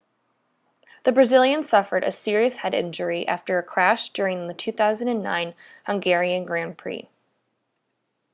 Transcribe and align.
the 1.03 1.11
brazilian 1.11 1.61
suffered 1.61 2.03
a 2.03 2.11
serious 2.11 2.57
head 2.57 2.73
injury 2.73 3.27
after 3.27 3.59
a 3.59 3.63
crash 3.63 4.09
during 4.09 4.47
the 4.47 4.53
2009 4.55 5.53
hungarian 5.83 6.43
grand 6.43 6.75
prix 6.75 7.07